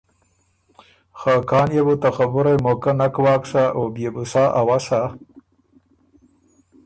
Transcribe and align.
خه 1.19 1.33
کان 1.49 1.69
يې 1.75 1.81
بو 1.85 1.95
ته 2.01 2.09
خبُرئ 2.17 2.57
موقع 2.65 2.93
نک 2.99 3.15
واک 3.23 3.43
سَۀ 3.51 3.63
او 3.77 3.83
بيې 3.93 4.09
بُو 4.13 4.23
سا 4.31 4.43
اؤسا 4.59 5.01